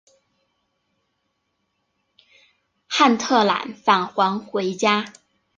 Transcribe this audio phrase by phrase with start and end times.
[2.89, 5.13] 斡特懒返还回家。